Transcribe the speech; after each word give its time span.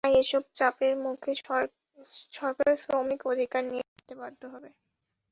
তাই 0.03 0.13
এসব 0.21 0.43
চাপের 0.57 0.93
মুখে 1.03 1.31
সরকার 2.33 2.71
শ্রমিক 2.83 3.21
অধিকার 3.31 3.63
নিয়ে 3.65 3.85
ভাবতে 3.87 4.13
বাধ্য 4.21 4.41
হবে। 4.53 4.69